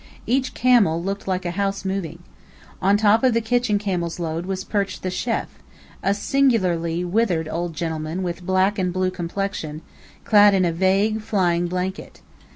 [0.25, 2.23] Each camel looked like a house moving.
[2.81, 5.45] On top of the kitchen camel's load was perched the chêf,
[6.01, 9.83] a singularly withered old gentleman with black and blue complexion,
[10.23, 12.23] clad in a vague, flying blanket.